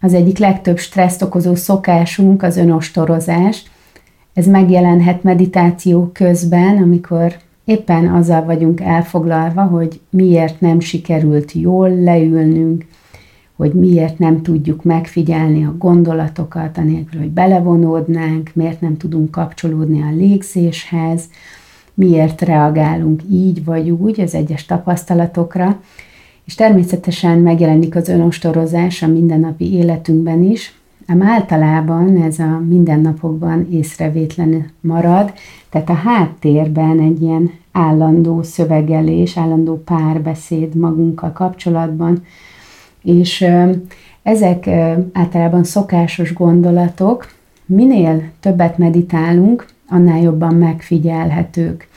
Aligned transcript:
az 0.00 0.14
egyik 0.14 0.38
legtöbb 0.38 0.78
stresszt 0.78 1.22
okozó 1.22 1.54
szokásunk 1.54 2.42
az 2.42 2.56
önostorozás. 2.56 3.62
Ez 4.34 4.46
megjelenhet 4.46 5.22
meditáció 5.22 6.10
közben, 6.12 6.76
amikor 6.76 7.36
éppen 7.64 8.14
azzal 8.14 8.44
vagyunk 8.44 8.80
elfoglalva, 8.80 9.62
hogy 9.62 10.00
miért 10.10 10.60
nem 10.60 10.80
sikerült 10.80 11.52
jól 11.52 11.90
leülnünk, 11.90 12.84
hogy 13.56 13.72
miért 13.72 14.18
nem 14.18 14.42
tudjuk 14.42 14.84
megfigyelni 14.84 15.64
a 15.64 15.74
gondolatokat, 15.78 16.78
anélkül, 16.78 17.20
hogy 17.20 17.30
belevonódnánk, 17.30 18.50
miért 18.54 18.80
nem 18.80 18.96
tudunk 18.96 19.30
kapcsolódni 19.30 20.02
a 20.02 20.16
légzéshez, 20.16 21.24
miért 21.94 22.42
reagálunk 22.42 23.22
így 23.30 23.64
vagy 23.64 23.90
úgy 23.90 24.20
az 24.20 24.34
egyes 24.34 24.66
tapasztalatokra, 24.66 25.80
és 26.48 26.54
természetesen 26.54 27.38
megjelenik 27.38 27.96
az 27.96 28.08
önostorozás 28.08 29.02
a 29.02 29.06
mindennapi 29.06 29.72
életünkben 29.72 30.42
is, 30.42 30.74
ám 31.06 31.22
általában 31.22 32.22
ez 32.22 32.38
a 32.38 32.62
mindennapokban 32.68 33.66
észrevétlen 33.70 34.70
marad, 34.80 35.32
tehát 35.70 35.88
a 35.88 35.94
háttérben 35.94 37.00
egy 37.00 37.22
ilyen 37.22 37.50
állandó 37.72 38.42
szövegelés, 38.42 39.36
állandó 39.36 39.82
párbeszéd 39.82 40.74
magunkkal 40.74 41.32
kapcsolatban, 41.32 42.24
és 43.02 43.46
ezek 44.22 44.66
általában 45.12 45.64
szokásos 45.64 46.34
gondolatok, 46.34 47.32
minél 47.66 48.22
többet 48.40 48.78
meditálunk, 48.78 49.66
annál 49.88 50.20
jobban 50.20 50.54
megfigyelhetők. 50.54 51.87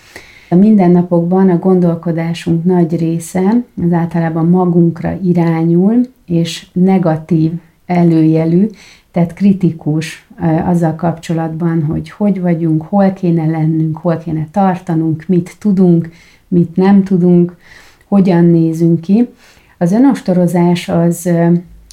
A 0.51 0.55
mindennapokban 0.55 1.49
a 1.49 1.59
gondolkodásunk 1.59 2.63
nagy 2.63 2.97
része 2.97 3.63
az 3.85 3.91
általában 3.91 4.49
magunkra 4.49 5.17
irányul, 5.23 6.01
és 6.25 6.67
negatív 6.73 7.51
előjelű, 7.85 8.67
tehát 9.11 9.33
kritikus 9.33 10.27
azzal 10.65 10.95
kapcsolatban, 10.95 11.83
hogy 11.83 12.09
hogy 12.09 12.41
vagyunk, 12.41 12.81
hol 12.81 13.13
kéne 13.13 13.45
lennünk, 13.45 13.97
hol 13.97 14.17
kéne 14.17 14.47
tartanunk, 14.51 15.23
mit 15.27 15.55
tudunk, 15.59 16.09
mit 16.47 16.75
nem 16.75 17.03
tudunk, 17.03 17.57
hogyan 18.07 18.45
nézünk 18.45 19.01
ki. 19.01 19.27
Az 19.77 19.91
önostorozás 19.91 20.89
az 20.89 21.29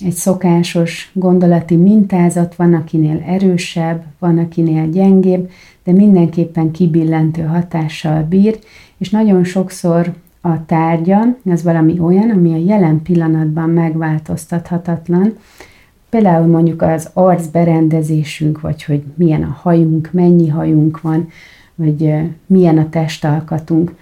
egy 0.04 0.12
szokásos 0.12 1.10
gondolati 1.12 1.76
mintázat, 1.76 2.54
van 2.54 2.74
akinél 2.74 3.22
erősebb, 3.26 4.04
van 4.18 4.38
akinél 4.38 4.90
gyengébb, 4.90 5.50
de 5.84 5.92
mindenképpen 5.92 6.70
kibillentő 6.70 7.42
hatással 7.42 8.22
bír, 8.22 8.58
és 8.98 9.10
nagyon 9.10 9.44
sokszor 9.44 10.12
a 10.40 10.66
tárgya 10.66 11.36
az 11.44 11.62
valami 11.62 11.98
olyan, 11.98 12.30
ami 12.30 12.52
a 12.52 12.66
jelen 12.66 13.02
pillanatban 13.02 13.70
megváltoztathatatlan, 13.70 15.34
Például 16.10 16.46
mondjuk 16.46 16.82
az 16.82 17.10
arcberendezésünk, 17.12 18.60
vagy 18.60 18.84
hogy 18.84 19.02
milyen 19.14 19.42
a 19.42 19.58
hajunk, 19.62 20.08
mennyi 20.12 20.48
hajunk 20.48 21.00
van, 21.00 21.28
vagy 21.74 22.14
milyen 22.46 22.78
a 22.78 22.88
testalkatunk. 22.88 23.94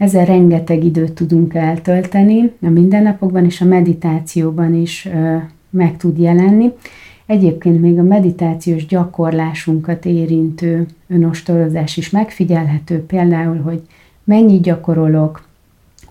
Ezzel 0.00 0.24
rengeteg 0.24 0.84
időt 0.84 1.12
tudunk 1.12 1.54
eltölteni 1.54 2.52
a 2.62 2.68
mindennapokban 2.68 3.44
és 3.44 3.60
a 3.60 3.64
meditációban 3.64 4.74
is 4.74 5.08
meg 5.70 5.96
tud 5.96 6.18
jelenni. 6.18 6.72
Egyébként 7.26 7.80
még 7.80 7.98
a 7.98 8.02
meditációs 8.02 8.86
gyakorlásunkat 8.86 10.04
érintő 10.04 10.86
önostorozás 11.08 11.96
is 11.96 12.10
megfigyelhető, 12.10 13.04
például, 13.04 13.56
hogy 13.60 13.82
mennyit 14.24 14.62
gyakorolok, 14.62 15.42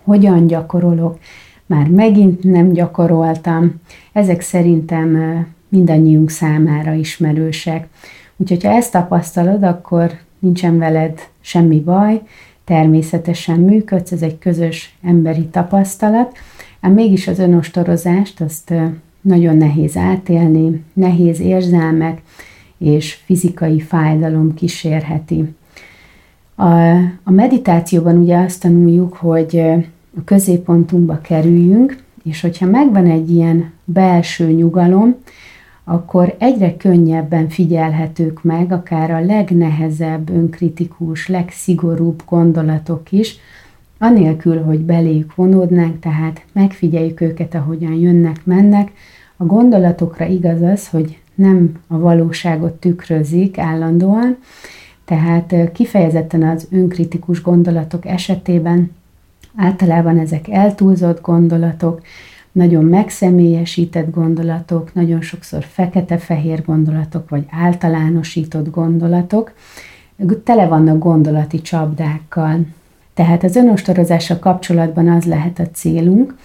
hogyan 0.04 0.48
gyakorolok, 0.48 1.20
már 1.66 1.88
megint 1.88 2.44
nem 2.44 2.72
gyakoroltam. 2.72 3.74
Ezek 4.12 4.42
szerintem 4.42 5.18
mindannyiunk 5.70 6.30
számára 6.30 6.94
ismerősek. 6.94 7.88
Úgyhogy 8.38 8.64
ha 8.64 8.70
ezt 8.70 8.92
tapasztalod, 8.92 9.64
akkor 9.64 10.12
nincsen 10.40 10.78
veled 10.78 11.20
semmi 11.40 11.80
baj, 11.80 12.22
természetesen 12.70 13.60
működsz, 13.60 14.12
ez 14.12 14.22
egy 14.22 14.38
közös 14.40 14.96
emberi 15.04 15.46
tapasztalat, 15.46 16.38
ám 16.82 16.92
mégis 16.92 17.28
az 17.28 17.40
önostorozást 17.40 18.42
azt 18.42 18.74
nagyon 19.22 19.58
nehéz 19.58 19.98
átélni, 19.98 20.84
nehéz 20.94 21.40
érzelmek 21.40 22.22
és 22.78 23.14
fizikai 23.26 23.80
fájdalom 23.80 24.54
kísérheti. 24.54 25.56
A, 26.56 26.64
a 27.24 27.32
meditációban 27.32 28.18
ugye 28.18 28.38
azt 28.38 28.62
tanuljuk, 28.62 29.14
hogy 29.14 29.60
a 30.18 30.24
középpontunkba 30.26 31.22
kerüljünk, 31.22 32.04
és 32.24 32.42
hogyha 32.42 32.66
megvan 32.66 33.06
egy 33.06 33.32
ilyen 33.32 33.72
belső 33.86 34.52
nyugalom, 34.52 35.16
akkor 35.90 36.36
egyre 36.38 36.78
könnyebben 36.78 37.50
figyelhetők 37.50 38.44
meg 38.44 38.72
akár 38.72 39.12
a 39.12 39.20
legnehezebb, 39.20 40.30
önkritikus, 40.30 41.28
legszigorúbb 41.28 42.24
gondolatok 42.30 43.12
is, 43.12 43.38
anélkül, 43.98 44.64
hogy 44.64 44.80
beléjük 44.80 45.36
vonódnánk, 45.36 46.00
tehát 46.00 46.46
megfigyeljük 46.52 47.22
őket, 47.22 47.56
ahogyan 47.56 47.94
jönnek, 47.94 48.46
mennek. 48.46 48.92
A 49.38 49.46
gondolatokra 49.46 50.26
igaz 50.26 50.62
az, 50.62 50.88
hogy 50.88 51.20
nem 51.36 51.72
a 51.88 52.00
valóságot 52.00 52.74
tükrözik 52.74 53.58
állandóan, 53.58 54.38
tehát 55.06 55.56
kifejezetten 55.74 56.44
az 56.44 56.68
önkritikus 56.72 57.42
gondolatok 57.42 58.06
esetében 58.06 58.92
általában 59.56 60.20
ezek 60.20 60.48
eltúlzott 60.50 61.22
gondolatok, 61.22 62.02
nagyon 62.52 62.86
megszemélyesített 62.86 64.12
gondolatok, 64.12 64.94
nagyon 64.94 65.22
sokszor 65.22 65.64
fekete-fehér 65.64 66.64
gondolatok, 66.66 67.30
vagy 67.30 67.46
általánosított 67.50 68.70
gondolatok, 68.70 69.54
tele 70.44 70.68
vannak 70.68 71.00
gondolati 71.00 71.62
csapdákkal. 71.62 72.66
Tehát 73.14 73.44
az 73.44 73.56
önostorozással 73.56 74.40
kapcsolatban 74.40 75.10
az 75.10 75.26
lehet 75.26 75.60
a 75.60 75.70
célunk, 75.74 76.36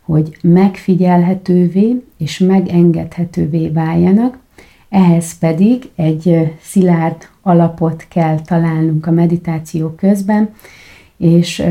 hogy 0.00 0.36
megfigyelhetővé 0.42 2.02
és 2.18 2.38
megengedhetővé 2.38 3.68
váljanak, 3.68 4.38
ehhez 4.88 5.38
pedig 5.38 5.90
egy 5.94 6.52
szilárd 6.60 7.28
alapot 7.42 8.06
kell 8.08 8.40
találnunk 8.40 9.06
a 9.06 9.10
meditáció 9.10 9.88
közben, 9.88 10.48
és 11.16 11.62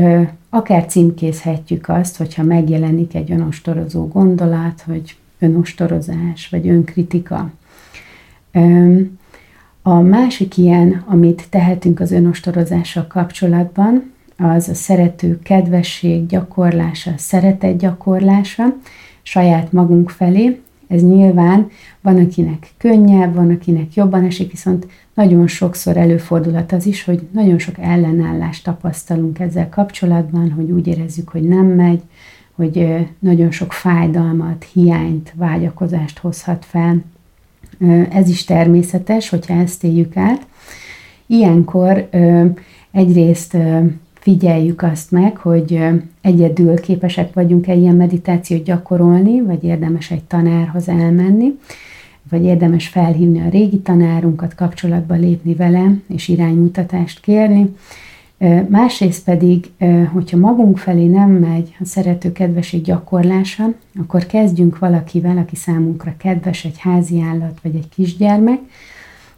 akár 0.54 0.86
címkézhetjük 0.86 1.88
azt, 1.88 2.16
hogyha 2.16 2.42
megjelenik 2.42 3.14
egy 3.14 3.30
önostorozó 3.30 4.08
gondolat, 4.08 4.80
hogy 4.86 5.16
önostorozás, 5.38 6.48
vagy 6.50 6.68
önkritika. 6.68 7.50
A 9.82 9.94
másik 10.00 10.56
ilyen, 10.56 11.04
amit 11.06 11.46
tehetünk 11.50 12.00
az 12.00 12.10
önostorozással 12.12 13.06
kapcsolatban, 13.06 14.12
az 14.36 14.68
a 14.68 14.74
szerető 14.74 15.38
kedvesség 15.42 16.26
gyakorlása, 16.26 17.12
szeretet 17.16 17.76
gyakorlása 17.76 18.74
saját 19.22 19.72
magunk 19.72 20.10
felé. 20.10 20.60
Ez 20.92 21.02
nyilván 21.02 21.70
van, 22.00 22.16
akinek 22.16 22.70
könnyebb, 22.78 23.34
van, 23.34 23.50
akinek 23.50 23.94
jobban 23.94 24.24
esik, 24.24 24.50
viszont 24.50 24.86
nagyon 25.14 25.46
sokszor 25.46 25.96
előfordulhat 25.96 26.72
az 26.72 26.86
is, 26.86 27.04
hogy 27.04 27.28
nagyon 27.30 27.58
sok 27.58 27.74
ellenállást 27.78 28.64
tapasztalunk 28.64 29.38
ezzel 29.38 29.68
kapcsolatban, 29.68 30.50
hogy 30.50 30.70
úgy 30.70 30.86
érezzük, 30.86 31.28
hogy 31.28 31.42
nem 31.42 31.66
megy, 31.66 32.00
hogy 32.54 33.06
nagyon 33.18 33.50
sok 33.50 33.72
fájdalmat, 33.72 34.66
hiányt, 34.72 35.32
vágyakozást 35.36 36.18
hozhat 36.18 36.64
fel. 36.64 37.02
Ez 38.10 38.28
is 38.28 38.44
természetes, 38.44 39.28
hogyha 39.28 39.54
ezt 39.54 39.84
éljük 39.84 40.16
át. 40.16 40.46
Ilyenkor 41.26 42.08
egyrészt 42.90 43.56
figyeljük 44.22 44.82
azt 44.82 45.10
meg, 45.10 45.36
hogy 45.36 45.80
egyedül 46.20 46.80
képesek 46.80 47.32
vagyunk-e 47.32 47.74
ilyen 47.74 47.96
meditációt 47.96 48.64
gyakorolni, 48.64 49.40
vagy 49.40 49.64
érdemes 49.64 50.10
egy 50.10 50.22
tanárhoz 50.22 50.88
elmenni, 50.88 51.58
vagy 52.30 52.44
érdemes 52.44 52.88
felhívni 52.88 53.40
a 53.40 53.48
régi 53.48 53.78
tanárunkat, 53.78 54.54
kapcsolatba 54.54 55.14
lépni 55.14 55.54
vele, 55.54 55.94
és 56.06 56.28
iránymutatást 56.28 57.20
kérni. 57.20 57.76
Másrészt 58.68 59.24
pedig, 59.24 59.70
hogyha 60.12 60.36
magunk 60.36 60.78
felé 60.78 61.06
nem 61.06 61.30
megy 61.30 61.76
a 61.80 61.84
szerető 61.84 62.32
kedvesség 62.32 62.82
gyakorlása, 62.82 63.72
akkor 63.98 64.26
kezdjünk 64.26 64.78
valakivel, 64.78 65.38
aki 65.38 65.56
számunkra 65.56 66.14
kedves, 66.16 66.64
egy 66.64 66.78
házi 66.78 67.20
állat 67.20 67.58
vagy 67.62 67.74
egy 67.74 67.88
kisgyermek, 67.88 68.58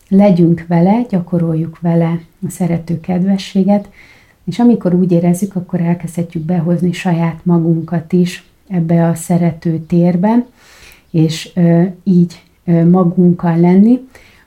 legyünk 0.08 0.64
vele, 0.68 1.04
gyakoroljuk 1.10 1.80
vele 1.80 2.20
a 2.46 2.50
szerető 2.50 3.00
kedvességet, 3.00 3.88
és 4.44 4.58
amikor 4.58 4.94
úgy 4.94 5.12
érezzük, 5.12 5.56
akkor 5.56 5.80
elkezdhetjük 5.80 6.44
behozni 6.44 6.92
saját 6.92 7.40
magunkat 7.44 8.12
is 8.12 8.44
ebbe 8.68 9.08
a 9.08 9.14
szerető 9.14 9.78
térbe, 9.78 10.46
és 11.10 11.52
így 12.04 12.42
magunkkal 12.90 13.56
lenni. 13.60 14.00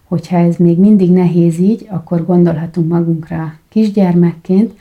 Hogyha 0.04 0.38
ez 0.38 0.56
még 0.56 0.80
mindig 0.80 1.12
nehéz 1.12 1.60
így, 1.60 1.88
akkor 1.90 2.26
gondolhatunk 2.26 2.88
magunkra 2.88 3.54
kisgyermekként, 3.70 4.74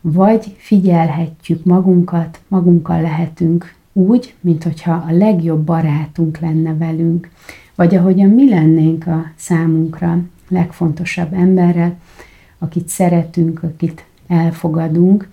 vagy 0.00 0.54
figyelhetjük 0.56 1.64
magunkat, 1.64 2.40
magunkkal 2.48 3.00
lehetünk 3.00 3.74
úgy, 3.92 4.34
mint 4.40 4.62
hogyha 4.62 4.92
a 5.08 5.12
legjobb 5.12 5.60
barátunk 5.60 6.38
lenne 6.38 6.74
velünk, 6.74 7.30
vagy 7.74 7.94
ahogyan 7.94 8.30
mi 8.30 8.48
lennénk 8.48 9.06
a 9.06 9.24
számunkra 9.36 10.18
legfontosabb 10.48 11.32
emberrel, 11.32 11.96
akit 12.58 12.88
szeretünk, 12.88 13.62
akit 13.62 14.04
elfogadunk, 14.28 15.28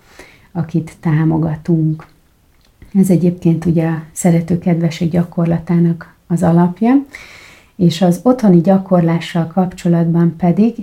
akit 0.52 0.92
támogatunk. 1.00 2.06
Ez 2.98 3.10
egyébként 3.10 3.64
ugye 3.64 3.86
a 3.86 4.02
szerető 4.12 4.58
kedvesek 4.58 5.08
gyakorlatának 5.08 6.14
az 6.26 6.42
alapja, 6.42 7.04
és 7.76 8.02
az 8.02 8.20
otthoni 8.22 8.60
gyakorlással 8.60 9.46
kapcsolatban 9.46 10.34
pedig 10.36 10.74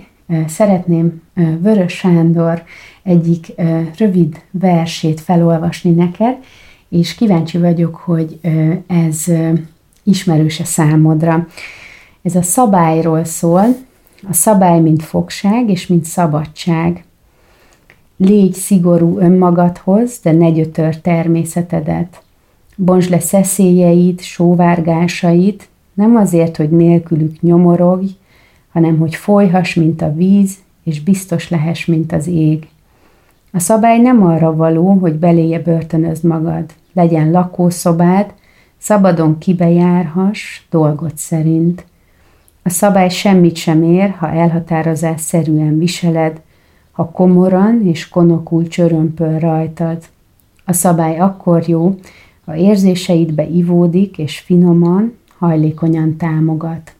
szeretném 0.46 1.22
Vörös 1.60 1.92
Sándor 1.92 2.62
egyik 3.02 3.52
rövid 3.98 4.42
versét 4.50 5.20
felolvasni 5.20 5.90
neked, 5.90 6.36
és 6.88 7.14
kíváncsi 7.14 7.58
vagyok, 7.58 7.94
hogy 7.94 8.40
ez 8.86 9.24
ismerőse 10.02 10.64
számodra. 10.64 11.46
Ez 12.22 12.34
a 12.34 12.42
szabályról 12.42 13.24
szól, 13.24 13.64
a 14.28 14.32
szabály 14.32 14.80
mint 14.80 15.02
fogság 15.02 15.70
és 15.70 15.86
mint 15.86 16.04
szabadság. 16.04 17.04
Légy 18.24 18.52
szigorú 18.52 19.18
önmagadhoz, 19.18 20.20
de 20.22 20.32
ne 20.32 20.50
gyötör 20.50 21.00
természetedet. 21.00 22.22
Bontsd 22.76 23.10
le 23.10 23.20
szeszélyeit, 23.20 24.20
sóvárgásait, 24.20 25.68
nem 25.94 26.16
azért, 26.16 26.56
hogy 26.56 26.70
nélkülük 26.70 27.40
nyomorogj, 27.40 28.06
hanem 28.72 28.98
hogy 28.98 29.14
folyhas, 29.14 29.74
mint 29.74 30.02
a 30.02 30.14
víz, 30.14 30.54
és 30.84 31.02
biztos 31.02 31.50
lehess, 31.50 31.84
mint 31.84 32.12
az 32.12 32.26
ég. 32.26 32.68
A 33.52 33.58
szabály 33.58 33.98
nem 33.98 34.22
arra 34.26 34.56
való, 34.56 34.90
hogy 34.90 35.14
beléje 35.14 35.58
börtönözd 35.58 36.24
magad. 36.24 36.64
Legyen 36.92 37.30
lakószobád, 37.30 38.32
szabadon 38.78 39.38
kibejárhass 39.38 40.66
dolgot 40.70 41.16
szerint. 41.16 41.84
A 42.62 42.68
szabály 42.68 43.08
semmit 43.08 43.56
sem 43.56 43.82
ér, 43.82 44.10
ha 44.10 44.30
elhatározás 44.30 45.20
szerűen 45.20 45.78
viseled, 45.78 46.40
ha 46.94 47.10
komoran 47.10 47.86
és 47.86 48.08
konokul 48.08 48.68
csörömpöl 48.68 49.38
rajtad. 49.38 50.02
A 50.64 50.72
szabály 50.72 51.18
akkor 51.18 51.68
jó, 51.68 51.98
ha 52.44 52.56
érzéseidbe 52.56 53.48
ivódik 53.48 54.18
és 54.18 54.38
finoman, 54.38 55.16
hajlékonyan 55.38 56.16
támogat. 56.16 56.94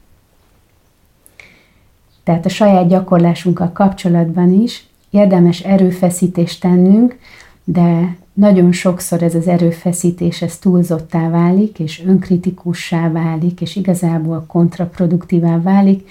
Tehát 2.24 2.46
a 2.46 2.48
saját 2.48 2.88
gyakorlásunkkal 2.88 3.70
kapcsolatban 3.72 4.52
is 4.52 4.86
érdemes 5.10 5.60
erőfeszítést 5.60 6.60
tennünk, 6.60 7.18
de 7.64 8.16
nagyon 8.32 8.72
sokszor 8.72 9.22
ez 9.22 9.34
az 9.34 9.46
erőfeszítés 9.46 10.42
ez 10.42 10.58
túlzottá 10.58 11.30
válik, 11.30 11.78
és 11.78 12.02
önkritikussá 12.06 13.10
válik, 13.10 13.60
és 13.60 13.76
igazából 13.76 14.44
kontraproduktívá 14.46 15.60
válik. 15.62 16.08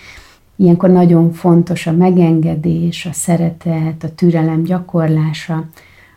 Ilyenkor 0.56 0.90
nagyon 0.90 1.32
fontos 1.32 1.88
a 1.88 1.92
megengedés, 1.92 3.06
a 3.06 3.14
szeretet, 3.14 4.04
a 4.04 4.16
türelem 4.16 4.64
gyakorlása, 4.64 5.66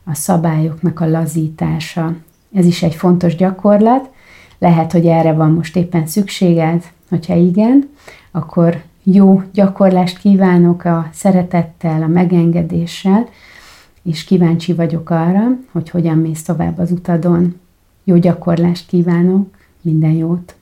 a 0.04 0.14
szabályoknak 0.14 1.00
a 1.00 1.08
lazítása. 1.08 2.14
Ez 2.52 2.66
is 2.66 2.82
egy 2.82 2.94
fontos 2.94 3.36
gyakorlat. 3.36 4.10
Lehet, 4.58 4.92
hogy 4.92 5.06
erre 5.06 5.32
van 5.32 5.52
most 5.52 5.76
éppen 5.76 6.06
szükséged, 6.06 6.84
hogyha 7.08 7.34
igen, 7.34 7.88
akkor 8.30 8.82
jó 9.02 9.42
gyakorlást 9.52 10.18
kívánok 10.18 10.84
a 10.84 11.08
szeretettel, 11.12 12.02
a 12.02 12.06
megengedéssel, 12.06 13.28
és 14.02 14.24
kíváncsi 14.24 14.72
vagyok 14.72 15.10
arra, 15.10 15.44
hogy 15.72 15.90
hogyan 15.90 16.18
mész 16.18 16.42
tovább 16.42 16.78
az 16.78 16.90
utadon. 16.90 17.60
Jó 18.04 18.16
gyakorlást 18.16 18.86
kívánok, 18.86 19.56
minden 19.80 20.10
jót! 20.10 20.55